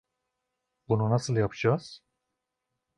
Bunu 0.87 1.09
nasıl 1.09 1.35
yapacağız? 1.35 2.03